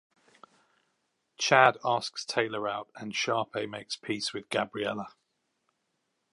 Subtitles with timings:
[1.37, 5.09] Chad asks Taylor out, and Sharpay makes peace with Gabriella.